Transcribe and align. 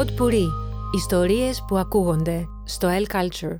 Pod 0.00 0.20
Puri. 0.20 0.46
Ιστορίες 0.94 1.64
που 1.68 1.78
ακούγονται 1.78 2.46
στο 2.64 2.88
El 2.88 3.14
Culture. 3.14 3.58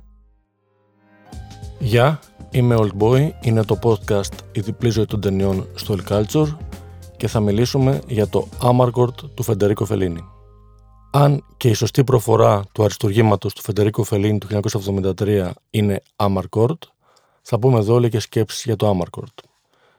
Γεια, 1.79 2.19
είμαι 2.51 2.75
Old 2.79 2.97
Boy, 2.99 3.29
είναι 3.41 3.63
το 3.63 3.79
podcast 3.83 4.33
«Η 4.51 4.59
διπλή 4.59 4.89
ζωή 4.89 5.05
των 5.05 5.21
ταινιών» 5.21 5.67
στο 5.75 5.95
El 5.97 6.11
Culture 6.11 6.57
και 7.17 7.27
θα 7.27 7.39
μιλήσουμε 7.39 8.01
για 8.07 8.27
το 8.27 8.47
Amarcord 8.61 9.15
του 9.33 9.43
Φεντερίκο 9.43 9.85
Φελίνη. 9.85 10.23
Αν 11.11 11.45
και 11.57 11.69
η 11.69 11.73
σωστή 11.73 12.03
προφορά 12.03 12.63
του 12.71 12.83
αριστουργήματος 12.83 13.53
του 13.53 13.61
Φεντερίκο 13.61 14.03
Φελίνη 14.03 14.37
του 14.37 14.47
1973 15.17 15.51
είναι 15.69 16.01
Amarcord, 16.15 16.79
θα 17.41 17.59
πούμε 17.59 17.77
εδώ 17.77 17.99
λίγες 17.99 18.23
σκέψεις 18.23 18.63
για 18.63 18.75
το 18.75 18.97
Amarcord. 18.97 19.43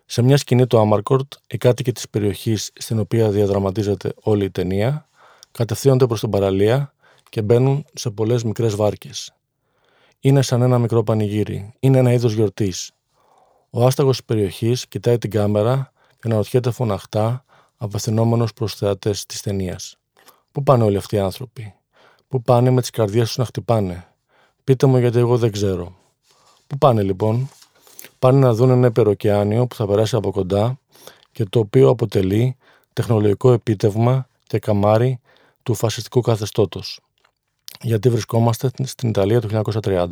Σε 0.05 0.23
μια 0.23 0.37
σκηνή 0.37 0.67
του 0.67 0.91
Amarcord, 0.91 1.29
οι 1.47 1.57
κάτοικοι 1.57 1.93
της 1.93 2.09
περιοχής 2.09 2.71
στην 2.75 2.99
οποία 2.99 3.31
διαδραματίζεται 3.31 4.13
όλη 4.23 4.45
η 4.45 4.51
ταινία 4.51 5.07
κατευθύνονται 5.53 6.07
προς 6.07 6.21
την 6.21 6.31
παραλία 6.31 6.95
και 7.29 7.43
μπαίνουν 7.43 7.85
σε 7.95 8.11
πολλές 8.11 8.45
μικρές 8.45 8.75
βάρκες. 8.75 9.33
Είναι 10.21 10.43
σαν 10.43 10.63
ένα 10.63 10.79
μικρό 10.79 11.03
πανηγύρι. 11.03 11.73
Είναι 11.81 11.99
ένα 11.99 12.13
είδος 12.13 12.33
γιορτής. 12.33 12.93
Ο 13.71 13.87
άσταγος 13.87 14.17
της 14.17 14.25
περιοχής 14.25 14.89
κοιτάει 14.89 15.19
την 15.19 15.31
κάμερα 15.31 15.93
και 16.09 16.21
αναρωτιέται 16.23 16.71
φωναχτά 16.71 17.45
απευθυνόμενος 17.77 18.53
προς 18.53 18.75
θεατές 18.75 19.27
της 19.27 19.41
ταινίας. 19.41 19.97
Πού 20.53 20.63
πάνε 20.63 20.85
όλοι 20.85 20.97
αυτοί 20.97 21.17
οι 21.17 21.19
άνθρωποι; 21.19 21.75
Πού 22.29 22.43
πάνε 22.43 22.71
με 22.71 22.81
τις 22.81 22.91
καρδιές 22.91 23.27
τους 23.27 23.37
να 23.37 23.45
χτυπάνε; 23.45 24.07
Πείτε 24.65 24.87
μου 24.87 24.99
γιατί 24.99 25.19
εγώ 25.19 25.39
δεν 25.39 25.53
ξέρω. 25.53 25.95
Πού 26.67 26.79
πάνε 26.79 27.03
λοιπόν; 27.03 27.49
Πάνε 28.19 28.39
να 28.39 28.55
δουν 28.55 28.71
ένα 28.71 28.87
υπεροκεάνιο 28.87 29.67
που 29.67 29.75
θα 29.75 29.87
περάσει 29.87 30.17
από 30.17 30.31
κοντά 30.31 30.79
και 31.33 31.45
το 31.45 31.59
οποίο 31.59 31.89
αποτελεί 31.89 32.57
τεχνολογικό 32.93 33.53
επίτευγμα 33.53 34.27
και 34.47 34.59
καμάρι 34.59 35.21
του 35.63 35.75
φασιστικού 35.75 36.21
καθεστώτος. 36.21 37.01
Γιατί 37.81 38.09
βρισκόμαστε 38.09 38.71
στην 38.83 39.09
Ιταλία 39.09 39.41
του 39.41 39.49
1930. 39.83 40.09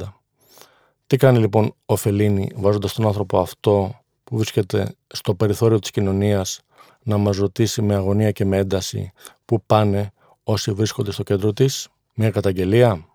Τι 1.06 1.16
κάνει 1.16 1.38
λοιπόν 1.38 1.74
ο 1.86 1.96
Φελίνη 1.96 2.50
βάζοντας 2.54 2.92
τον 2.92 3.06
άνθρωπο 3.06 3.38
αυτό 3.40 4.00
που 4.24 4.36
βρίσκεται 4.36 4.94
στο 5.06 5.34
περιθώριο 5.34 5.78
της 5.78 5.90
κοινωνίας 5.90 6.60
να 7.02 7.16
μας 7.16 7.36
ρωτήσει 7.36 7.82
με 7.82 7.94
αγωνία 7.94 8.30
και 8.30 8.44
με 8.44 8.56
ένταση 8.56 9.12
πού 9.44 9.62
πάνε 9.66 10.12
όσοι 10.44 10.72
βρίσκονται 10.72 11.12
στο 11.12 11.22
κέντρο 11.22 11.52
της; 11.52 11.88
Μια 12.14 12.30
καταγγελία; 12.30 13.06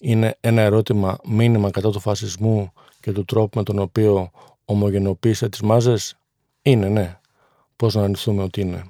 Είναι 0.00 0.36
ένα 0.40 0.62
ερώτημα 0.62 1.18
μήνυμα 1.24 1.70
κατά 1.70 1.90
του 1.90 2.00
φασισμού 2.00 2.72
και 3.00 3.12
του 3.12 3.24
τρόπου 3.24 3.58
με 3.58 3.64
τον 3.64 3.78
οποίο 3.78 4.30
ομογενοποίησε 4.64 5.48
τις 5.48 5.60
μάζες; 5.60 6.16
Είναι 6.62 6.88
ναι. 6.88 7.18
Πώς 7.76 7.94
να 7.94 8.02
ανηθούμε 8.02 8.42
ότι 8.42 8.60
είναι. 8.60 8.84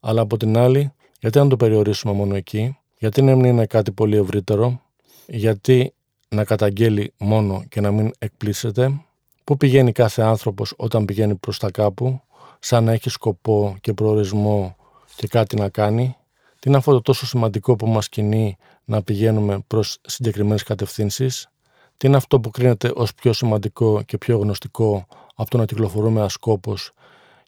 Αλλά 0.00 0.20
από 0.20 0.36
την 0.36 0.56
άλλη 0.56 0.92
γιατί 1.24 1.38
να 1.38 1.48
το 1.48 1.56
περιορίσουμε 1.56 2.12
μόνο 2.12 2.34
εκεί, 2.34 2.78
γιατί 2.98 3.22
να 3.22 3.34
μην 3.34 3.44
είναι 3.44 3.66
κάτι 3.66 3.92
πολύ 3.92 4.16
ευρύτερο, 4.16 4.80
γιατί 5.26 5.94
να 6.28 6.44
καταγγέλει 6.44 7.12
μόνο 7.18 7.64
και 7.68 7.80
να 7.80 7.90
μην 7.90 8.10
εκπλήσεται, 8.18 9.00
πού 9.44 9.56
πηγαίνει 9.56 9.92
κάθε 9.92 10.22
άνθρωπος 10.22 10.74
όταν 10.76 11.04
πηγαίνει 11.04 11.34
προς 11.34 11.58
τα 11.58 11.70
κάπου, 11.70 12.20
σαν 12.58 12.84
να 12.84 12.92
έχει 12.92 13.10
σκοπό 13.10 13.76
και 13.80 13.92
προορισμό 13.92 14.76
και 15.16 15.26
κάτι 15.26 15.56
να 15.56 15.68
κάνει, 15.68 16.16
τι 16.60 16.68
είναι 16.68 16.76
αυτό 16.76 16.92
το 16.92 17.00
τόσο 17.00 17.26
σημαντικό 17.26 17.76
που 17.76 17.86
μας 17.86 18.08
κινεί 18.08 18.56
να 18.84 19.02
πηγαίνουμε 19.02 19.58
προς 19.66 19.98
συγκεκριμένες 20.02 20.62
κατευθύνσεις, 20.62 21.48
τι 21.96 22.06
είναι 22.06 22.16
αυτό 22.16 22.40
που 22.40 22.50
κρίνεται 22.50 22.92
ως 22.94 23.14
πιο 23.14 23.32
σημαντικό 23.32 24.02
και 24.02 24.18
πιο 24.18 24.38
γνωστικό 24.38 25.06
από 25.34 25.50
το 25.50 25.58
να 25.58 25.64
κυκλοφορούμε 25.64 26.22
ασκόπως 26.22 26.92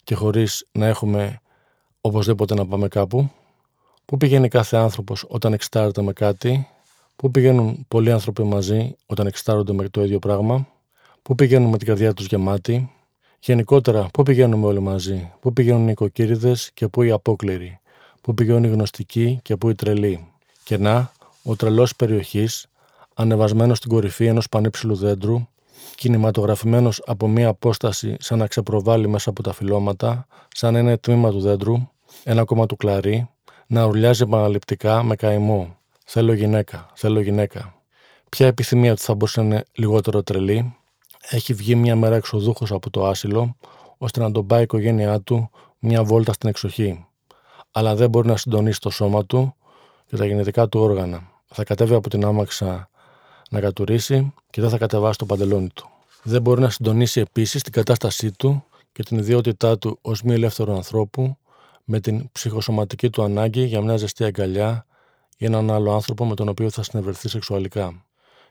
και 0.05 0.15
χωρίς 0.15 0.67
να 0.73 0.87
έχουμε 0.87 1.41
οπωσδήποτε 2.01 2.55
να 2.55 2.67
πάμε 2.67 2.89
κάπου; 2.89 3.31
Πού 4.07 4.17
πηγαίνει 4.17 4.49
κάθε 4.49 4.77
άνθρωπος 4.77 5.25
όταν 5.29 5.53
εξτάρεται 5.53 6.03
με 6.03 6.13
κάτι, 6.13 6.69
Πού 7.17 7.31
πηγαίνουν 7.31 7.85
πολλοί 7.89 8.13
άνθρωποι 8.13 8.43
μαζί 8.43 8.97
όταν 9.07 9.27
εξτάρονται 9.27 9.73
με 9.73 9.89
το 9.89 10.05
ίδιο 10.05 10.19
πράγμα, 10.19 10.69
Πού 11.23 11.35
πηγαίνουν 11.35 11.71
με 11.71 11.79
την 11.79 11.87
καρδιά 11.87 12.13
τους 12.13 12.27
γεμάτη, 12.27 12.91
Γενικότερα, 13.41 14.09
πού 14.13 14.23
πηγαίνουμε 14.23 14.67
όλοι 14.67 14.81
μαζί, 14.81 15.33
Πού 15.41 15.53
πηγαίνουν 15.53 15.89
οι 15.89 15.91
οικοκύριδες 15.91 16.71
και 16.75 16.89
πού 16.89 17.03
οι 17.03 17.11
απόκληροι, 17.11 17.81
Πού 18.21 18.35
πηγαίνουν 18.35 18.65
οι 18.65 18.69
γνωστικοί 18.69 19.39
και 19.43 19.57
πού 19.57 19.69
οι 19.69 19.75
τρελοί; 19.75 20.29
Και 20.65 20.79
να, 20.79 21.13
ο 21.43 21.57
τρελός 21.57 21.97
περιοχής, 21.97 22.67
ανεβασμένος 23.15 23.79
στην 23.79 23.91
κορυφή 23.91 24.27
ενός 24.27 24.49
πανύψηλου 24.49 24.95
δέντρου, 24.97 25.47
κινηματογραφημένος 25.95 27.03
από 27.07 27.29
μία 27.29 27.49
απόσταση 27.49 28.17
σαν 28.19 28.39
να 28.39 28.47
ξεπροβάλλει 28.47 29.09
μέσα 29.09 29.31
από 29.31 29.43
τα 29.43 29.53
φυλώματα, 29.53 30.27
σαν 30.55 30.75
ένα 30.75 30.99
τμήμα 30.99 31.31
του 31.31 31.41
δέντρου, 31.41 31.89
ένα 32.25 32.45
κόμμα 32.45 32.67
του 32.67 32.77
κλαρί, 32.77 33.29
να 33.67 33.85
ουρλιάζει 33.85 34.23
επαναληπτικά 34.23 35.03
με 35.03 35.17
καημό. 35.17 35.77
Θέλω 36.05 36.33
γυναίκα, 36.33 36.91
θέλω 36.95 37.21
γυναίκα. 37.21 37.75
Ποια 38.29 38.47
επιθυμία 38.47 38.95
του 38.97 39.03
θα 39.03 39.15
μπορούσε 39.15 39.41
να 39.41 39.47
είναι 39.47 39.65
λιγότερο 39.73 40.23
τρελή; 40.23 40.77
Έχει 41.31 41.55
βγει 41.55 41.75
μια 41.75 41.97
μέρα 41.97 42.17
εξοδούχος 42.17 42.73
από 42.73 42.91
το 42.91 43.07
άσυλο, 43.07 43.57
ώστε 43.99 44.21
να 44.21 44.33
τον 44.33 44.47
πάει 44.47 44.61
η 44.61 44.63
οικογένειά 44.63 45.21
του 45.21 45.51
μια 45.79 46.05
βόλτα 46.05 46.33
στην 46.33 46.49
εξοχή. 46.49 47.07
Αλλά 47.73 47.95
δεν 47.95 48.11
μπορεί 48.11 48.29
να 48.29 48.37
συντονίσει 48.37 48.81
το 48.81 48.91
σώμα 48.91 49.25
του 49.25 49.55
και 50.07 50.17
τα 50.17 50.27
γενετικά 50.27 50.69
του 50.69 50.81
όργανα. 50.81 51.31
Θα 51.47 51.65
κατέβει 51.65 51.95
από 51.95 52.09
την 52.09 52.25
άμαξα 52.25 52.89
να 53.51 53.61
κατουρίσει 53.61 54.33
και 54.51 54.61
δεν 54.61 54.71
θα 54.71 54.79
κατεβάσει 54.79 55.19
το 55.19 55.27
παντελόνι 55.27 55.69
του. 55.75 55.89
Δεν 56.23 56.43
μπορεί 56.43 56.61
να 56.61 56.71
συντονίσει 56.71 57.21
επίσης 57.21 57.63
την 57.63 57.73
κατάστασή 57.73 58.33
του 58.33 58.65
και 58.93 59.03
την 59.03 59.19
ιδιότητά 59.19 59.79
του 59.79 59.99
ως 60.03 60.23
μη 60.23 60.33
ελεύθερου 60.35 60.73
ανθρώπου 60.73 61.37
με 61.89 62.01
την 62.01 62.29
ψυχοσωματική 62.33 63.11
του 63.11 63.23
ανάγκη 63.23 63.65
για 63.65 63.81
μια 63.81 63.97
ζεστή 63.97 64.25
αγκαλιά 64.25 64.87
ή 65.37 65.45
έναν 65.45 65.71
άλλο 65.71 65.93
άνθρωπο 65.93 66.25
με 66.25 66.35
τον 66.35 66.49
οποίο 66.49 66.71
θα 66.71 66.83
συνευρεθεί 66.83 67.29
σεξουαλικά. 67.29 68.05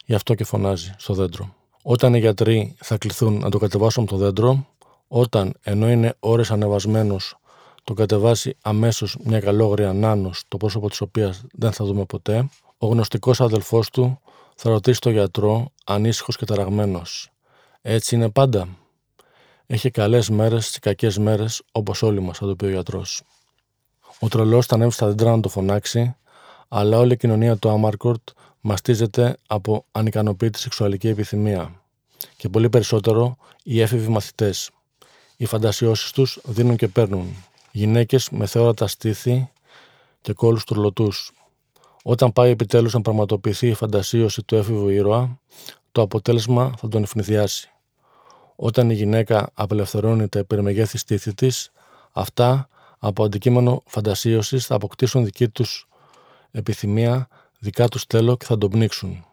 Γι' 0.06 0.14
αυτό 0.14 0.34
και 0.34 0.44
φωνάζει 0.44 0.94
στο 0.98 1.14
δέντρο. 1.14 1.56
Όταν 1.82 2.14
οι 2.14 2.20
γιατροί 2.20 2.76
θα 2.78 2.98
κληθούν 2.98 3.40
να 3.40 3.50
το 3.50 3.58
κατεβάσουν 3.58 4.04
από 4.04 4.12
το 4.12 4.18
δέντρο, 4.18 4.68
όταν 5.08 5.54
ενώ 5.62 5.90
είναι 5.90 6.16
ώρες 6.20 6.52
ανεβασμένος, 6.52 7.38
το 7.84 7.94
κατεβάσει 7.94 8.56
αμέσως 8.62 9.18
μια 9.24 9.40
καλόγρια 9.40 9.94
νάνος, 9.94 10.44
το 10.48 10.58
πρόσωπο 10.58 10.90
της 10.90 11.02
οποίας 11.02 11.44
δεν 11.54 11.72
θα 11.72 11.86
δούμε 11.86 12.06
ποτέ, 12.06 12.50
ο 12.78 12.88
γνωστικός 12.88 13.42
αδελφός 13.42 13.90
του 13.90 14.20
θα 14.56 14.70
ρωτήσει 14.70 15.00
τον 15.00 15.12
γιατρό, 15.12 15.72
ανήσυχος 15.86 16.38
και 16.38 16.46
ταραγμένος. 16.46 17.30
Έτσι 17.82 18.16
είναι 18.16 18.30
πάντα. 18.30 18.68
Έχει 19.68 19.92
καλές 19.92 20.30
μέρες 20.30 20.72
και 20.72 20.80
κακές 20.82 21.18
μέρες, 21.18 21.62
όπως 21.72 22.02
όλοι 22.02 22.22
μας, 22.22 22.38
θα 22.38 22.46
το 22.46 22.56
πει 22.56 22.66
ο 22.66 22.70
γιατρός. 22.70 23.22
Ο 24.20 24.28
τρελός 24.28 24.66
θα 24.66 24.76
ανέβει 24.76 24.92
στα 24.92 25.08
δέντρα 25.08 25.36
να 25.36 25.42
το 25.42 25.50
φωνάξει, 25.50 26.16
αλλά 26.68 26.98
όλη 26.98 27.14
η 27.14 27.18
κοινωνία 27.18 27.58
του 27.58 27.70
Άμαρκορτ 27.70 28.30
μαστίζεται 28.62 29.38
από 29.48 29.86
ανικανοποίητη 29.92 30.60
σεξουαλική 30.60 31.08
επιθυμία. 31.08 31.82
Και 32.38 32.50
πολύ 32.50 32.70
περισσότερο 32.70 33.38
οι 33.64 33.82
έφηβοι 33.82 34.08
μαθητές. 34.08 34.70
Οι 35.38 35.46
φαντασιώσεις 35.46 36.12
τους 36.12 36.40
δίνουν 36.44 36.76
και 36.76 36.88
παίρνουν. 36.88 37.36
Γυναίκες 37.72 38.30
με 38.30 38.46
θεόρατα 38.46 38.88
στήθη 38.88 39.50
και 40.22 40.34
κόλους 40.34 40.64
τουρλωτού. 40.64 41.12
Όταν 42.04 42.34
πάει 42.34 42.52
επιτέλους 42.52 42.94
να 42.94 43.02
πραγματοποιηθεί 43.02 43.68
η 43.68 43.74
φαντασίωση 43.74 44.44
του 44.44 44.56
έφηβου 44.56 44.90
ήρωα, 44.90 45.40
το 45.92 46.02
αποτέλεσμα 46.02 46.74
θα 46.78 46.88
τον 46.88 47.04
ευνηδιάσει. 47.04 47.70
Όταν 48.56 48.90
η 48.90 48.94
γυναίκα 48.94 49.50
απελευθερώνει 49.54 50.28
τα 50.28 50.40
υπερμεγέθη 50.40 50.98
στήθη 50.98 51.34
τη, 51.34 51.48
αυτά 52.12 52.68
από 53.00 53.24
αντικείμενο 53.24 53.84
φαντασίωσης 53.86 54.66
θα 54.66 54.76
αποκτήσουν 54.76 55.24
δική 55.24 55.50
τους 55.50 55.88
επιθυμία, 56.52 57.28
δικά 57.60 57.88
τους 57.88 58.04
θέλω 58.04 58.38
και 58.38 58.46
θα 58.46 58.58
τον 58.58 58.70
πνίξουν. 58.70 59.26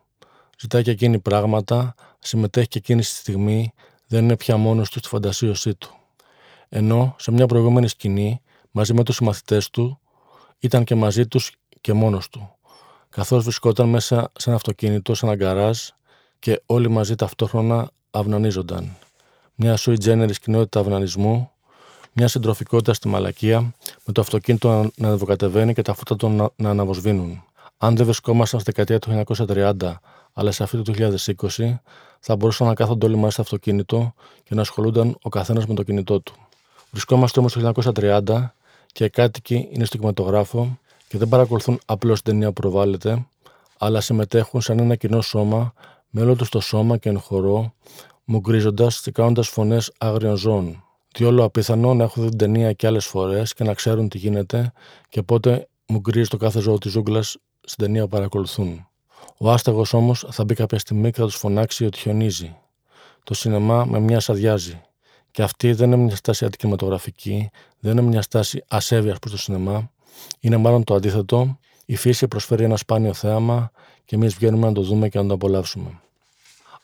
Ζητάει 0.59 0.83
και 0.83 0.91
εκείνη 0.91 1.19
πράγματα, 1.19 1.95
συμμετέχει 2.19 2.69
και 2.69 2.79
εκείνη 2.79 3.03
στη 3.03 3.15
στιγμή, 3.15 3.73
δεν 4.07 4.25
είναι 4.25 4.37
πια 4.37 4.57
μόνος 4.57 4.91
του 4.91 4.99
στη 4.99 5.09
φαντασίωσή 5.09 5.75
του. 5.75 5.95
Ενώ 6.69 7.15
σε 7.19 7.31
μια 7.31 7.47
προηγούμενη 7.47 7.89
σκηνή, 7.89 8.41
μαζί 8.71 8.95
με 8.95 9.03
τους 9.03 9.17
συμμαθητές 9.17 9.71
του, 9.71 10.01
ήταν 10.59 10.85
και 10.85 10.95
μαζί 10.95 11.27
τους 11.27 11.53
και 11.81 11.93
μόνος 11.93 12.29
του. 12.29 12.57
Καθώς 13.09 13.43
βρισκόταν 13.43 13.89
μέσα 13.89 14.33
σε 14.37 14.49
ένα 14.49 14.57
αυτοκίνητο, 14.57 15.15
σε 15.15 15.27
ένα 15.27 15.35
γκαράζ 15.35 15.79
και 16.39 16.63
όλοι 16.67 16.89
μαζί 16.89 17.15
ταυτόχρονα 17.15 17.91
αυνανίζονταν 18.11 18.97
μια 19.55 19.79
sui 19.79 19.97
generis 20.05 20.37
κοινότητα 20.41 20.81
αυνανισμού, 20.81 21.51
μια 22.13 22.29
συντροφικότητα 22.29 22.95
στη 22.95 23.09
μαλακία, 23.09 23.61
με 24.05 24.13
το 24.13 24.21
αυτοκίνητο 24.21 24.91
να 24.97 25.09
ανεβοκατεβαίνει 25.09 25.75
και 25.75 25.83
τα 25.83 25.95
φώτα 25.95 26.17
του 26.17 26.53
να 26.57 26.71
αναβοσβήνουν. 26.71 27.43
Αν 27.79 27.97
δεν 27.97 28.05
βρισκόμασταν 28.05 28.61
στη 28.61 28.73
δεκαετία 28.75 28.99
του 28.99 29.25
1930, 29.47 29.95
αλλά 30.33 30.51
σε 30.51 30.63
αυτή 30.63 30.83
του 30.83 30.95
2020, 31.57 31.79
θα 32.21 32.37
μπορούσαν 32.37 32.67
να 32.67 32.75
κάθονται 32.75 33.07
όλοι 33.07 33.17
μαζί 33.17 33.33
στο 33.33 33.43
αυτοκίνητο 33.43 34.15
και 34.45 34.55
να 34.55 34.61
ασχολούνταν 34.61 35.17
ο 35.23 35.29
καθένας 35.29 35.67
με 35.67 35.75
το 35.75 35.83
κινητό 35.83 36.21
του. 36.21 36.35
Βρισκόμαστε 36.91 37.39
όμως 37.39 37.53
το 37.53 37.73
1930 37.95 38.55
και 38.93 39.05
οι 39.05 39.11
κάτοικοι 39.11 39.69
είναι 39.73 39.85
στο 39.85 39.97
κινηματογράφο 39.97 40.79
και 41.09 41.19
δεν 41.19 41.29
παρακολουθούν 41.29 41.81
απλώς 41.85 42.23
την 42.23 42.33
ταινία 42.33 42.47
που 42.47 42.61
προβάλλεται, 42.61 43.27
αλλά 43.79 44.01
συμμετέχουν 44.01 44.61
σαν 44.61 44.79
ένα 44.79 44.95
κοινό 44.97 45.21
σώμα 45.21 45.73
με 46.11 46.23
όλο 46.23 46.37
τους 46.37 46.49
το 46.49 46.61
σώμα 46.61 46.97
και 46.97 47.09
εν 47.09 47.19
χορό, 47.19 47.75
μουγκρίζοντα 48.33 48.91
και 49.03 49.11
κάνοντα 49.11 49.43
φωνές 49.43 49.93
άγριων 49.99 50.37
ζώων. 50.37 50.85
Τι 51.13 51.25
όλο 51.25 51.45
απίθανο 51.45 51.95
να 51.95 52.05
έχουν 52.05 52.23
δει 52.23 52.29
την 52.29 52.39
ταινία 52.39 52.73
και 52.73 52.87
άλλες 52.87 53.07
φορές 53.07 53.53
και 53.55 53.65
να 53.65 53.75
ξέρουν 53.75 54.09
τι 54.09 54.19
γίνεται 54.19 54.73
και 55.09 55.23
πότε 55.23 55.69
μουγκρίζει 55.87 56.29
το 56.29 56.37
κάθε 56.37 56.61
ζώο 56.61 56.79
της 56.79 56.93
ζούγκλας 56.93 57.37
στην 57.61 57.85
ταινία 57.85 58.03
που 58.03 58.09
παρακολουθούν. 58.09 58.87
Ο 59.39 59.51
άστεγος 59.51 59.93
όμως 59.93 60.27
θα 60.31 60.45
μπει 60.45 60.55
κάποια 60.55 60.79
στιγμή 60.79 61.11
και 61.11 61.21
θα 61.21 61.25
τους 61.25 61.37
φωνάξει 61.37 61.85
ότι 61.85 61.99
χιονίζει. 61.99 62.57
Το 63.25 63.35
σινεμά 63.35 63.85
με 63.85 63.99
μια 63.99 64.23
αδειάζει. 64.27 64.81
Και 65.31 65.43
αυτή 65.43 65.73
δεν 65.73 65.93
είναι 65.93 66.03
μια 66.03 66.17
στάση 66.17 66.45
αντικειμενογραφική, 66.45 67.51
δεν 67.79 67.93
είναι 67.93 68.03
μια 68.03 68.23
στάση 68.23 68.65
ασέβειας 68.69 69.19
προς 69.19 69.33
το 69.33 69.39
σινεμά. 69.39 69.91
Είναι 70.41 70.57
μάλλον 70.57 70.85
το 70.85 70.95
αντίθετο. 70.95 71.59
Η 71.85 71.97
φύση 71.97 72.29
προσφέρει 72.29 72.65
ένα 72.65 72.77
σπάνιο 72.77 73.13
θέαμα 73.13 73.71
και 74.05 74.15
εμείς 74.15 74.35
βγαίνουμε 74.35 74.67
να 74.67 74.73
το 74.73 74.83
δούμε 74.83 75.09
και 75.09 75.19
να 75.19 75.27
το 75.27 75.35
απολαύσουμε. 75.35 76.01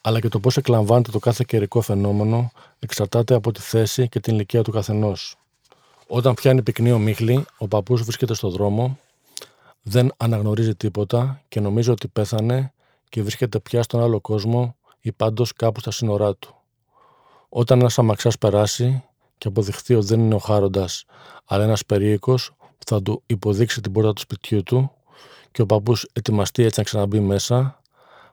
Αλλά 0.08 0.20
και 0.20 0.28
το 0.28 0.40
πώς 0.40 0.56
εκλαμβάνεται 0.56 1.10
το 1.10 1.18
κάθε 1.18 1.44
καιρικό 1.46 1.80
φαινόμενο 1.80 2.50
εξαρτάται 2.78 3.34
από 3.34 3.52
τη 3.52 3.60
θέση 3.60 4.08
και 4.08 4.20
την 4.20 4.34
ηλικία 4.34 4.62
του 4.62 4.70
καθενός. 4.70 5.36
Όταν 6.06 6.34
πιάνει 6.34 6.62
πυκνή 6.62 6.92
ομίχλη, 6.92 7.44
ο 7.58 7.68
παππούς 7.68 8.02
βρίσκεται 8.02 8.34
στο 8.34 8.50
δρόμο, 8.50 8.98
δεν 9.82 10.12
αναγνωρίζει 10.16 10.74
τίποτα 10.74 11.42
και 11.48 11.60
νομίζει 11.60 11.90
ότι 11.90 12.08
πέθανε 12.08 12.72
και 13.08 13.22
βρίσκεται 13.22 13.60
πια 13.60 13.82
στον 13.82 14.02
άλλο 14.02 14.20
κόσμο 14.20 14.76
ή 15.00 15.12
πάντως 15.12 15.52
κάπου 15.52 15.80
στα 15.80 15.90
σύνορά 15.90 16.34
του. 16.34 16.54
Όταν 17.48 17.78
ένας 17.78 17.98
αμαξάς 17.98 18.38
περάσει 18.38 19.04
και 19.38 19.48
αποδειχθεί 19.48 19.94
ότι 19.94 20.06
δεν 20.06 20.20
είναι 20.20 20.34
ο 20.34 20.38
Χάροντας, 20.38 21.04
αλλά 21.44 21.64
ένας 21.64 21.86
περίοικος 21.86 22.52
που 22.58 22.84
θα 22.86 23.02
του 23.02 23.22
υποδείξει 23.26 23.80
την 23.80 23.92
πόρτα 23.92 24.12
του 24.12 24.20
σπιτιού 24.20 24.62
του 24.62 24.90
και 25.50 25.62
ο 25.62 25.66
παππούς 25.66 26.08
ετοιμαστεί 26.12 26.62
έτσι 26.62 26.78
να 26.78 26.84
ξαναμπεί 26.84 27.20
μέσα, 27.20 27.80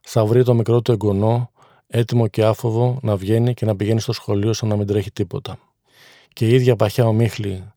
θα 0.01 0.25
βρει 0.25 0.43
το 0.43 0.53
μικρό 0.53 0.81
του 0.81 0.91
εγγονό 0.91 1.49
έτοιμο 1.87 2.27
και 2.27 2.43
άφοβο 2.43 2.99
να 3.01 3.15
βγαίνει 3.15 3.53
και 3.53 3.65
να 3.65 3.75
πηγαίνει 3.75 3.99
στο 3.99 4.13
σχολείο 4.13 4.53
σαν 4.53 4.69
να 4.69 4.75
μην 4.75 4.87
τρέχει 4.87 5.11
τίποτα. 5.11 5.57
Και 6.33 6.47
η 6.47 6.53
ίδια 6.53 6.75
παχιά 6.75 7.07
ομίχλη, 7.07 7.73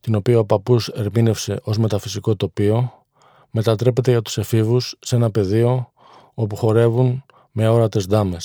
την 0.00 0.14
οποία 0.14 0.38
ο 0.38 0.44
παππούς 0.44 0.88
ερμήνευσε 0.88 1.60
ως 1.62 1.78
μεταφυσικό 1.78 2.36
τοπίο, 2.36 3.04
μετατρέπεται 3.50 4.10
για 4.10 4.22
τους 4.22 4.38
εφήβους 4.38 4.96
σε 5.00 5.16
ένα 5.16 5.30
πεδίο 5.30 5.92
όπου 6.34 6.56
χορεύουν 6.56 7.24
με 7.50 7.64
αόρατες 7.64 8.04
δάμε. 8.04 8.36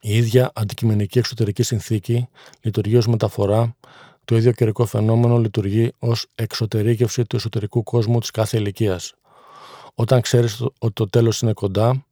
Η 0.00 0.16
ίδια 0.16 0.50
αντικειμενική 0.54 1.18
εξωτερική 1.18 1.62
συνθήκη 1.62 2.28
λειτουργεί 2.60 2.96
ως 2.96 3.06
μεταφορά, 3.06 3.76
το 4.24 4.36
ίδιο 4.36 4.52
καιρικό 4.52 4.86
φαινόμενο 4.86 5.38
λειτουργεί 5.38 5.92
ως 5.98 6.26
εξωτερήκευση 6.34 7.24
του 7.24 7.36
εσωτερικού 7.36 7.82
κόσμου 7.82 8.20
της 8.20 8.30
κάθε 8.30 8.58
ηλικίας. 8.58 9.14
Όταν 9.94 10.20
ξέρεις 10.20 10.60
ότι 10.78 10.92
το 10.92 11.08
τέλος 11.08 11.40
είναι 11.40 11.52
κοντά, 11.52 12.06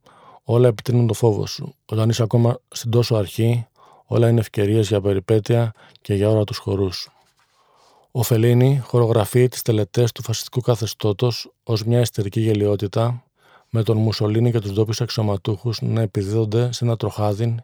όλα 0.51 0.67
επιτείνουν 0.67 1.07
το 1.07 1.13
φόβο 1.13 1.45
σου. 1.45 1.75
Όταν 1.85 2.09
είσαι 2.09 2.23
ακόμα 2.23 2.59
στην 2.67 2.91
τόσο 2.91 3.15
αρχή, 3.15 3.67
όλα 4.05 4.29
είναι 4.29 4.39
ευκαιρίες 4.39 4.87
για 4.87 5.01
περιπέτεια 5.01 5.73
και 6.01 6.13
για 6.13 6.29
ώρα 6.29 6.43
τους 6.43 6.57
χορούς. 6.57 7.09
Ο 8.11 8.23
Φελίνη 8.23 8.81
χορογραφεί 8.83 9.47
τις 9.47 9.61
τελετές 9.61 10.11
του 10.11 10.23
φασιστικού 10.23 10.61
καθεστώτος 10.61 11.51
ως 11.63 11.83
μια 11.83 11.99
ιστερική 11.99 12.39
γελιότητα, 12.39 13.23
με 13.69 13.83
τον 13.83 13.97
Μουσολίνη 13.97 14.51
και 14.51 14.59
τους 14.59 14.71
ντόπιους 14.71 15.01
αξιωματούχους 15.01 15.81
να 15.81 16.01
επιδίδονται 16.01 16.71
σε 16.73 16.85
ένα 16.85 16.95
τροχάδιν 16.95 17.61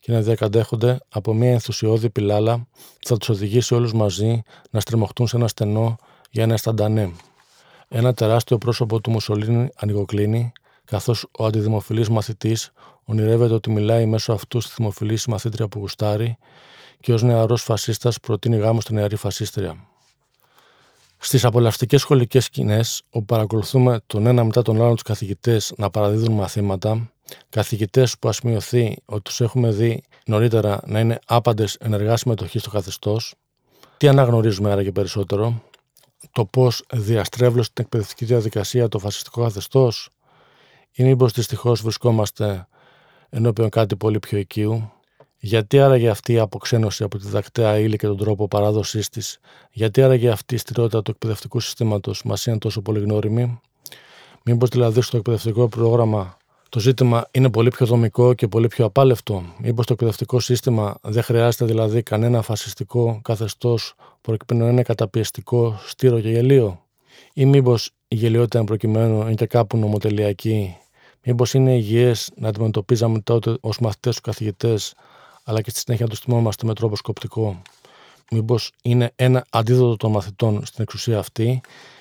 και 0.00 0.12
να 0.12 0.20
διακαντέχονται 0.20 0.98
από 1.08 1.34
μια 1.34 1.50
ενθουσιώδη 1.50 2.10
πιλάλα 2.10 2.56
που 3.00 3.08
θα 3.08 3.16
τους 3.16 3.28
οδηγήσει 3.28 3.74
όλους 3.74 3.92
μαζί 3.92 4.42
να 4.70 4.80
στριμωχτούν 4.80 5.26
σε 5.26 5.36
ένα 5.36 5.48
στενό 5.48 5.96
για 6.30 6.42
ένα 6.42 6.56
σταντανέ. 6.56 7.12
Ένα 7.88 8.14
τεράστιο 8.14 8.58
πρόσωπο 8.58 9.00
του 9.00 9.10
Μουσολίνη 9.10 9.68
ανοιγοκλίνει, 9.76 10.52
καθώς 10.86 11.26
ο 11.38 11.44
αντιδημοφιλής 11.44 12.08
μαθητής 12.08 12.70
ονειρεύεται 13.04 13.54
ότι 13.54 13.70
μιλάει 13.70 14.06
μέσω 14.06 14.32
αυτού 14.32 14.60
στη 14.60 14.72
δημοφιλής 14.76 15.26
μαθήτρια 15.26 15.68
που 15.68 15.78
γουστάρει 15.78 16.36
και 17.00 17.12
ως 17.12 17.22
νεαρός 17.22 17.62
φασίστας 17.62 18.20
προτείνει 18.20 18.56
γάμο 18.56 18.80
στην 18.80 18.94
νεαρή 18.94 19.16
φασίστρια. 19.16 19.86
Στις 21.18 21.44
απολαυστικές 21.44 22.00
σχολικές 22.00 22.44
σκηνές, 22.44 23.02
όπου 23.10 23.24
παρακολουθούμε 23.24 24.00
τον 24.06 24.26
ένα 24.26 24.44
μετά 24.44 24.62
τον 24.62 24.82
άλλο 24.82 24.92
τους 24.92 25.02
καθηγητές 25.02 25.72
να 25.76 25.90
παραδίδουν 25.90 26.34
μαθήματα, 26.34 27.10
καθηγητές 27.48 28.18
που 28.18 28.28
ας 28.28 28.40
μειωθεί 28.40 28.96
ότι 29.04 29.22
τους 29.22 29.40
έχουμε 29.40 29.70
δει 29.70 30.02
νωρίτερα 30.26 30.80
να 30.86 31.00
είναι 31.00 31.18
άπαντες 31.26 31.74
ενεργά 31.74 32.16
συμμετοχή 32.16 32.58
στο 32.58 32.70
καθεστώς, 32.70 33.34
τι 33.96 34.08
αναγνωρίζουμε 34.08 34.72
άραγε 34.72 34.92
περισσότερο, 34.92 35.62
το 36.32 36.44
πώς 36.44 36.84
διαστρέβλωσε 36.92 37.70
την 37.72 37.84
εκπαιδευτική 37.84 38.24
διαδικασία 38.24 38.88
το 38.88 38.98
φασιστικό 38.98 39.42
καθεστώς, 39.42 40.08
ή 40.96 41.04
μήπως 41.04 41.32
δυστυχώς 41.32 41.82
βρισκόμαστε 41.82 42.66
ενώπιον 43.30 43.68
κάτι 43.68 43.96
πολύ 43.96 44.18
πιο 44.18 44.38
οικείου, 44.38 44.90
γιατί 45.38 45.80
άραγε 45.80 46.08
αυτή 46.08 46.32
η 46.32 46.38
αποξένωση 46.38 47.02
από 47.04 47.18
τη 47.18 47.24
διδακτέα 47.24 47.78
ύλη 47.78 47.96
και 47.96 48.06
τον 48.06 48.16
τρόπο 48.16 48.48
παράδοσής 48.48 49.08
της, 49.08 49.38
γιατί 49.70 50.02
άραγε 50.02 50.28
αυτή 50.30 50.54
η 50.54 50.58
στηρότητα 50.58 51.02
του 51.02 51.10
εκπαιδευτικού 51.10 51.60
συστήματος; 51.60 52.22
Μας 52.24 52.46
είναι 52.46 52.58
τόσο 52.58 52.80
πολύ 52.82 53.00
γνώριμη, 53.00 53.60
Μήπως 54.44 54.68
δηλαδή 54.68 55.00
στο 55.00 55.16
εκπαιδευτικό 55.16 55.68
πρόγραμμα 55.68 56.36
το 56.68 56.80
ζήτημα 56.80 57.28
είναι 57.30 57.50
πολύ 57.50 57.68
πιο 57.70 57.86
δομικό 57.86 58.34
και 58.34 58.48
πολύ 58.48 58.68
πιο 58.68 58.84
απάλευτο; 58.84 59.42
Μήπως 59.58 59.86
το 59.86 59.92
εκπαιδευτικό 59.92 60.40
σύστημα 60.40 60.98
δεν 61.02 61.22
χρειάζεται 61.22 61.64
δηλαδή 61.64 62.02
κανένα 62.02 62.42
φασιστικό 62.42 63.20
καθεστώς 63.22 63.94
προκειμένου 64.20 64.64
να 64.64 64.70
είναι 64.72 64.82
καταπιεστικό, 64.82 65.80
στήρο 65.86 66.20
και 66.20 66.30
γελίο; 66.30 66.80
Ή 67.32 67.46
μήπως 67.46 67.90
η 68.08 68.14
γελιότητα 68.14 68.64
προκειμένου 68.64 69.20
είναι 69.20 69.34
και 69.34 69.46
κάπου 69.46 69.76
νομοτελειακή. 69.76 70.76
Μήπως 71.28 71.54
είναι 71.54 71.74
υγιές 71.74 72.30
να 72.36 72.48
αντιμετωπίζαμε 72.48 73.20
τότε 73.20 73.56
ως 73.60 73.78
μαθητές 73.78 74.16
του 74.16 74.20
καθηγητές 74.22 74.94
αλλά 75.44 75.60
και 75.60 75.70
στη 75.70 75.78
συνέχεια 75.78 76.08
το 76.08 76.14
θυμόμαστε 76.14 76.66
με 76.66 76.74
τρόπο 76.74 76.96
σκοπτικό; 76.96 77.62
Μήπως 78.30 78.72
είναι 78.82 79.12
ένα 79.16 79.44
αντίδοτο 79.50 79.96
των 79.96 80.10
μαθητών 80.10 80.66
στην 80.66 80.82
εξουσία 80.82 81.18
αυτή 81.18 81.60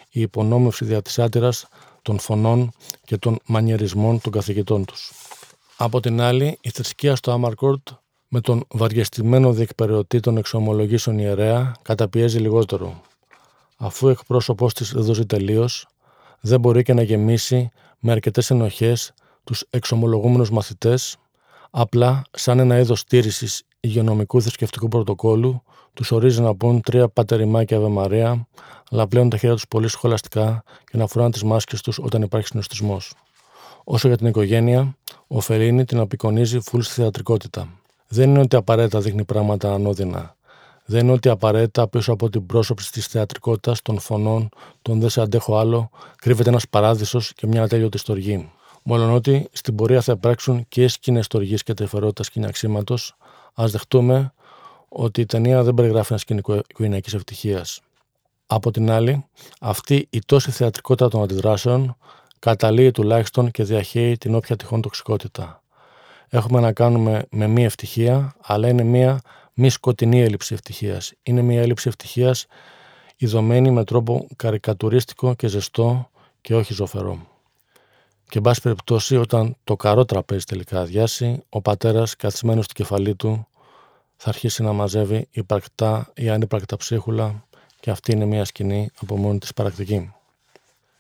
η 0.10 0.22
υπονόμευση 0.22 0.86
δια 0.86 1.01
της 1.01 1.19
άτυρας 1.19 1.68
των 2.01 2.19
φωνών 2.19 2.72
και 3.06 3.18
των 3.18 3.39
μανιερισμών 3.45 4.22
των 4.22 4.31
καθηγητών 4.31 4.86
τους; 4.86 5.12
Από 5.77 6.00
την 6.00 6.22
άλλη, 6.22 6.57
η 6.62 6.69
θρησκεία 6.69 7.16
στο 7.16 7.31
Άμαρκορτ 7.31 7.88
με 8.27 8.42
τον 8.42 8.66
βαριεστημένο 8.68 9.54
διεκπαιρεωτή 9.54 10.19
των 10.19 10.38
εξομολογήσεων 10.38 11.19
ιερέα 11.19 11.72
καταπιέζει 11.81 12.39
λιγότερο. 12.39 13.01
Αφού 13.77 14.07
εκπρόσωπός 14.07 14.74
της 14.74 14.92
δεν 14.94 15.04
δώσει 15.04 15.25
τελείως, 15.25 15.88
δεν 16.39 16.60
μπορεί 16.60 16.83
και 16.83 16.94
να 16.94 17.01
γεμίσει 17.01 17.72
με 18.06 18.12
αρκετές 18.12 18.50
ενοχές 18.50 19.13
τους 19.44 19.66
εξομολογούμενους 19.69 20.52
μαθητές 20.52 21.18
Απλά, 21.78 22.22
σαν 22.31 22.60
ένα 22.60 22.80
είδος 22.80 23.00
στήριξη 23.00 23.66
υγειονομικού 23.80 24.42
θρησκευτικού 24.42 24.88
πρωτοκόλου, 24.88 25.63
τους 25.94 26.12
ορίζει 26.12 26.41
να 26.41 26.56
πούν 26.56 26.82
τρία 26.82 27.08
πατερημάκια 27.08 27.77
Αβε 27.77 27.88
Μαρία, 27.88 28.48
αλλά 28.91 29.08
πλέον 29.08 29.30
τα 29.30 29.38
χέρια 29.38 29.56
τους 29.56 29.68
πολύ 29.68 29.88
σχολαστικά 29.88 30.63
και 30.91 30.98
να 30.98 31.08
φοράνε 31.08 31.32
τις 31.32 31.44
μάσκες 31.44 31.82
τους 31.82 32.00
όταν 32.00 32.22
υπάρχει 32.22 32.48
συνοστισμός. 32.48 33.13
Όσο 33.84 34.08
για 34.08 34.18
την 34.18 34.27
οικογένεια, 34.27 34.98
ο 35.27 35.39
Φερίνη 35.39 35.86
την 35.86 36.00
απεικονίζει 36.00 36.60
φουλ 36.60 36.82
στη 36.82 36.94
θεατρικότητα. 36.94 37.68
Δεν 38.08 38.30
είναι 38.30 38.39
ότι 38.39 38.56
απαραίτητα 38.56 39.00
δείχνει 39.00 39.24
πράγματα 39.24 39.74
ανώδυνα. 39.74 40.35
Δεν 40.86 41.04
είναι 41.04 41.12
ότι 41.12 41.30
απαραίτητα 41.30 41.88
πίσω 41.88 42.13
από 42.13 42.30
την 42.30 42.46
πρόσωψη 42.46 42.92
της 42.92 43.08
θεατρικότητας, 43.08 43.82
των 43.82 44.00
φωνών, 44.00 44.50
των 44.82 45.00
δε 45.00 45.10
σε 45.10 45.22
αντέχω 45.22 45.58
άλλο, 45.58 45.89
κρύβεται 46.15 46.50
ένας 46.50 46.68
παράδεισος 46.70 47.34
και 47.34 47.48
μια 47.48 47.63
ατέλειωτη 47.63 47.98
στοργή. 47.98 48.51
Μόλον 48.84 49.22
στην 49.51 49.75
πορεία 49.75 50.01
θα 50.01 50.12
υπάρξουν 50.12 50.65
και 50.68 50.88
σκηνές 50.88 51.27
τοργή 51.27 51.56
και 51.56 51.74
τρυφερότητας 51.74 52.25
σκηνιαξίματο, 52.25 52.96
ας 53.54 53.72
δεχτούμε 53.72 54.34
ότι 54.89 55.22
η 55.22 55.25
ταινία 55.25 55.63
δεν 55.63 55.74
περιγράφει 55.74 56.08
ένα 56.12 56.20
σκηνικό 56.20 56.62
οικογενειακής 56.68 57.13
ευτυχίας. 57.13 57.82
Από 58.48 58.72
την 58.72 58.92
άλλη, 58.92 59.25
αυτή 59.60 60.08
η 60.10 60.20
τόση 60.25 60.51
θεατρικότητα 60.51 61.08
των 61.10 61.22
αντιδράσεων 61.22 61.98
καταλύει 62.39 62.92
τουλάχιστον 62.92 63.51
και 63.51 63.63
διαχέει 63.63 64.18
την 64.18 64.36
όποια 64.36 64.56
τυχόν 64.56 64.82
τοξικότητα. 64.82 65.62
Έχουμε 66.30 66.60
να 66.60 66.74
κάνουμε 66.74 67.25
με 67.30 67.48
μία 67.48 67.65
ευτυχία, 67.65 68.36
αλλά 68.42 68.68
είναι 68.68 68.84
μία 68.84 69.22
μη 69.58 69.70
σκοτεινή 69.70 70.22
έλλειψη 70.22 70.54
ευτυχίας. 70.54 71.14
Είναι 71.24 71.42
μία 71.42 71.62
έλλειψη 71.62 71.88
ευτυχίας 71.88 72.46
ιδωμένη 73.18 73.72
με 73.72 73.84
τρόπο 73.84 74.28
καρικατουρίστικο 74.36 75.34
και 75.34 75.48
ζεστό 75.48 76.10
και 76.42 76.56
όχι 76.56 76.74
ζωφερό. 76.74 77.28
Και 78.30 78.38
εν 78.38 78.44
πάση 78.44 78.62
περιπτώσει, 78.62 79.18
όταν 79.18 79.56
το 79.64 79.76
καρό 79.76 80.06
τραπέζι 80.06 80.44
τελικά 80.46 80.80
αδειάσει, 80.80 81.44
ο 81.50 81.62
πατέρας 81.62 82.16
καθισμένος 82.16 82.66
στην 82.66 82.76
κεφαλή 82.76 83.16
του 83.16 83.48
θα 84.16 84.30
αρχίσει 84.30 84.64
να 84.64 84.74
μαζεύει 84.74 85.28
υπαρκτά 85.32 86.12
ή 86.16 86.30
ανύπαρκτα 86.30 86.78
ψίχουλα 86.78 87.46
και 87.80 87.92
αυτή 87.92 88.12
είναι 88.12 88.26
μια 88.26 88.46
σκηνή 88.46 88.90
από 89.02 89.18
μόνη 89.18 89.38
της 89.38 89.54
παρακτική. 89.54 90.14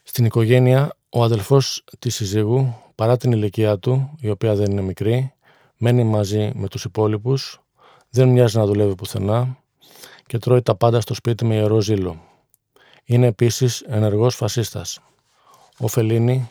Στην 0.03 0.25
οικογένεια, 0.25 0.95
ο 1.09 1.23
αδελφός 1.23 1.83
της 1.99 2.15
συζύγου, 2.15 2.75
παρά 2.95 3.17
την 3.17 3.31
ηλικία 3.31 3.77
του, 3.77 4.15
η 4.19 4.29
οποία 4.29 4.55
δεν 4.55 4.71
είναι 4.71 4.81
μικρή, 4.81 5.33
μένει 5.77 6.03
μαζί 6.03 6.51
με 6.55 6.67
τους 6.67 6.83
υπόλοιπους, 6.83 7.59
δεν 8.15 8.27
μοιάζει 8.27 8.57
να 8.57 8.65
δουλεύει 8.65 8.95
πουθενά 8.95 9.57
και 10.27 10.37
τρώει 10.37 10.61
τα 10.61 10.75
πάντα 10.75 11.01
στο 11.01 11.13
σπίτι 11.13 11.45
με 11.45 11.55
ιερό 11.55 11.81
ζήλο. 11.81 12.21
Είναι 13.05 13.27
επίσης 13.27 13.81
ενεργός 13.81 14.35
φασίστας. 14.35 14.99
Ο 15.77 15.87
Φελίνη 15.87 16.49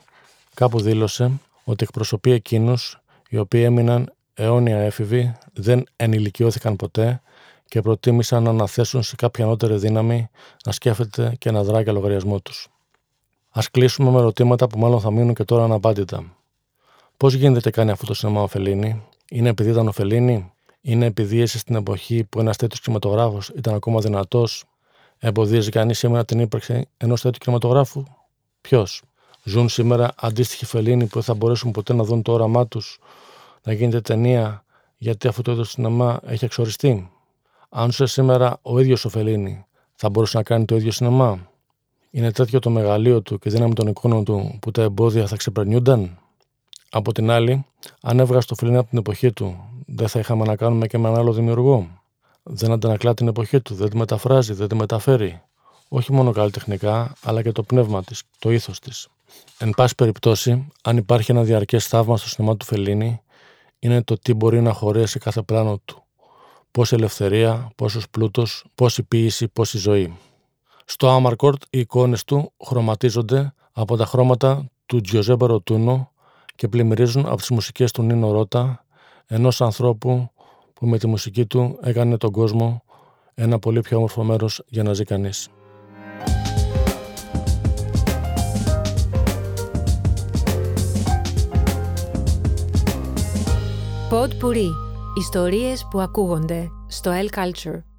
Κάπου 0.54 0.80
δήλωσε 0.80 1.40
ότι 1.64 1.84
εκπροσωπεί 1.84 2.30
εκείνους 2.30 3.00
οι 3.28 3.38
οποίοι 3.38 3.62
έμειναν 3.64 4.12
αιώνια 4.34 4.78
έφηβοι, 4.78 5.36
δεν 5.52 5.84
ενηλικιώθηκαν 5.96 6.76
ποτέ 6.76 7.22
και 7.68 7.80
προτίμησαν 7.80 8.42
να 8.42 8.50
αναθέσουν 8.50 9.02
σε 9.02 9.16
κάποια 9.16 9.44
ανώτερη 9.44 9.76
δύναμη 9.76 10.28
να 10.64 10.72
σκέφτεται 10.72 11.34
και 11.38 11.50
να 11.50 11.62
δρά 11.62 11.80
για 11.80 11.92
λογαριασμό 11.92 12.40
τους. 12.40 12.68
Α 13.50 13.60
κλείσουμε 13.70 14.10
με 14.10 14.18
ερωτήματα 14.18 14.66
που 14.66 14.78
μάλλον 14.78 15.00
θα 15.00 15.10
μείνουν 15.10 15.34
και 15.34 15.44
τώρα 15.44 15.64
αναπάντητα. 15.64 16.36
Πώς 17.16 17.34
γίνεται 17.34 17.60
και 17.60 17.70
κάνει 17.70 17.90
αυτό 17.90 18.06
το 18.06 18.14
σινεμά 18.14 18.42
ο 18.42 18.46
Φελίνη, 18.46 19.02
Είναι 19.30 19.48
επειδή 19.48 19.70
ήταν 19.70 19.88
ο 19.88 19.92
Φελίνη, 19.92 20.52
Είναι 20.86 21.06
επειδή 21.06 21.38
είσαι 21.38 21.58
στην 21.58 21.74
εποχή 21.74 22.24
που 22.24 22.40
ένας 22.40 22.56
τέτοιος 22.56 22.80
κινηματογράφος 22.80 23.48
ήταν 23.48 23.74
ακόμα 23.74 24.00
δυνατός, 24.00 24.64
Εμποδίζει 25.18 25.70
κανείς 25.70 25.98
σήμερα 25.98 26.24
την 26.24 26.38
ύπαρξη 26.40 26.88
ενός 26.96 27.20
τέτοιου 27.20 27.38
κινηματογράφου; 27.38 28.02
Ποιος; 28.60 29.02
Ζουν 29.44 29.68
σήμερα 29.68 30.10
αντίστοιχοι 30.16 30.64
Φελίνοι 30.64 31.04
που 31.04 31.10
δεν 31.14 31.22
θα 31.22 31.34
μπορέσουν 31.34 31.70
ποτέ 31.70 31.92
να 31.92 32.04
δουν 32.04 32.22
το 32.22 32.32
όραμά 32.32 32.66
τους 32.66 32.98
να 33.62 33.72
γίνεται 33.72 34.00
ταινία 34.00 34.64
γιατί 34.96 35.28
αυτό 35.28 35.42
το 35.42 35.52
είδος 35.52 35.70
σινεμά 35.70 36.20
έχει 36.26 36.44
εξοριστεί; 36.44 37.10
Αν 37.68 37.88
είσαι 37.88 38.06
σήμερα 38.06 38.58
ο 38.62 38.78
ίδιος 38.78 39.04
ο 39.04 39.08
Φελίνη, 39.08 39.64
θα 39.94 40.10
μπορούσε 40.10 40.36
να 40.36 40.42
κάνει 40.42 40.64
το 40.64 40.76
ίδιο 40.76 40.90
σινεμά; 40.90 41.48
Είναι 42.10 42.32
τέτοιο 42.32 42.58
το 42.58 42.70
μεγαλείο 42.70 43.22
του 43.22 43.38
και 43.38 43.50
δύναμη 43.50 43.74
των 43.74 43.86
εικόνων 43.86 44.24
του 44.24 44.58
που 44.60 44.70
τα 44.70 44.82
εμπόδια 44.82 45.26
θα 45.26 45.36
ξεπερνιούνταν; 45.36 46.18
Από 46.96 47.12
την 47.12 47.30
άλλη, 47.30 47.64
αν 48.00 48.18
έβγαζε 48.18 48.46
το 48.46 48.54
Φελίνη 48.54 48.76
από 48.76 48.88
την 48.88 48.98
εποχή 48.98 49.32
του, 49.32 49.68
δεν 49.86 50.08
θα 50.08 50.18
είχαμε 50.18 50.44
να 50.44 50.56
κάνουμε 50.56 50.86
και 50.86 50.98
με 50.98 51.08
έναν 51.08 51.20
άλλο 51.20 51.32
δημιουργό. 51.32 51.88
Δεν 52.42 52.72
αντανακλά 52.72 53.14
την 53.14 53.28
εποχή 53.28 53.60
του, 53.60 53.74
δεν 53.74 53.90
τη 53.90 53.96
μεταφράζει, 53.96 54.52
δεν 54.52 54.68
τη 54.68 54.74
μεταφέρει. 54.74 55.42
Όχι 55.88 56.12
μόνο 56.12 56.32
καλλιτεχνικά, 56.32 57.12
αλλά 57.22 57.42
και 57.42 57.52
το 57.52 57.62
πνεύμα 57.62 58.04
της, 58.04 58.22
το 58.38 58.50
ήθος 58.50 58.78
της. 58.78 59.08
Εν 59.58 59.70
πάση 59.70 59.94
περιπτώσει, 59.94 60.68
αν 60.82 60.96
υπάρχει 60.96 61.30
ένα 61.30 61.42
διαρκές 61.42 61.86
θαύμα 61.86 62.16
στο 62.16 62.28
σινεμά 62.28 62.56
του 62.56 62.64
Φελίνη, 62.64 63.22
είναι 63.78 64.02
το 64.02 64.18
τι 64.18 64.34
μπορεί 64.34 64.60
να 64.60 64.72
χωρέσει 64.72 65.18
κάθε 65.18 65.42
πλάνο 65.42 65.80
του. 65.84 66.02
Πόση 66.70 66.94
ελευθερία, 66.94 67.70
πόσος 67.76 68.08
πλούτος, 68.10 68.64
πόση 68.74 69.02
ποίηση, 69.02 69.48
πόση 69.48 69.78
ζωή. 69.78 70.16
Στο 70.84 71.16
Amarcord 71.16 71.62
οι 71.70 71.78
εικόνες 71.78 72.24
του 72.24 72.52
χρωματίζονται 72.64 73.54
από 73.72 73.96
τα 73.96 74.06
χρώματα 74.06 74.64
του 74.86 75.00
Τζιοζέμπα 75.00 75.46
Ροτούνο 75.46 76.12
και 76.56 76.68
πλημμυρίζουν 76.68 77.26
από 77.26 77.36
τις 77.36 77.50
μουσικές 77.50 77.90
του 77.90 78.02
Νίνο 78.02 78.30
Ρότα, 78.30 78.84
ενός 79.26 79.60
ανθρώπου 79.60 80.30
που 80.74 80.86
με 80.86 80.98
τη 80.98 81.06
μουσική 81.06 81.46
του 81.46 81.78
έκανε 81.82 82.16
τον 82.16 82.30
κόσμο 82.30 82.82
ένα 83.34 83.58
πολύ 83.58 83.80
πιο 83.80 83.96
όμορφο 83.96 84.24
μέρος 84.24 84.62
για 84.66 84.82
να 84.82 84.92
ζει 84.92 85.04
κανείς. 85.04 85.48
Pod 94.10 94.28
Puri. 94.28 94.68
Ιστορίες 95.18 95.86
που 95.90 96.00
ακούγονται 96.00 96.70
στο 96.86 97.10
L 97.10 97.38
Culture. 97.38 97.93